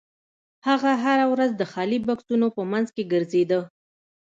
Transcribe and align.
هغه 0.67 0.91
هره 1.03 1.25
ورځ 1.33 1.51
د 1.55 1.61
خالي 1.71 1.99
بکسونو 2.07 2.47
په 2.55 2.61
مینځ 2.71 2.87
کې 2.95 3.03
ګرځیده 3.13 3.59